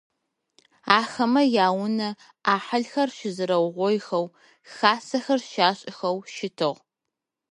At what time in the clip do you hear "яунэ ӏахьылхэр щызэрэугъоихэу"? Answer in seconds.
1.67-4.25